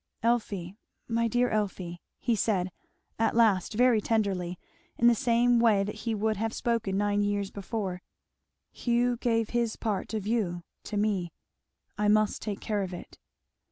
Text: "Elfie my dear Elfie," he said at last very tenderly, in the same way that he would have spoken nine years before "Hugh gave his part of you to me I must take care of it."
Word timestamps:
"Elfie 0.23 0.73
my 1.07 1.27
dear 1.27 1.49
Elfie," 1.51 2.01
he 2.17 2.35
said 2.35 2.71
at 3.19 3.35
last 3.35 3.75
very 3.75 4.01
tenderly, 4.01 4.57
in 4.97 5.05
the 5.05 5.13
same 5.13 5.59
way 5.59 5.83
that 5.83 5.93
he 6.09 6.15
would 6.15 6.37
have 6.37 6.55
spoken 6.55 6.97
nine 6.97 7.21
years 7.21 7.51
before 7.51 8.01
"Hugh 8.71 9.17
gave 9.17 9.49
his 9.51 9.75
part 9.75 10.15
of 10.15 10.25
you 10.25 10.63
to 10.85 10.97
me 10.97 11.31
I 11.99 12.07
must 12.07 12.41
take 12.41 12.59
care 12.61 12.81
of 12.81 12.95
it." 12.95 13.19